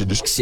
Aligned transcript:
this 0.00 0.22
shit. 0.24 0.41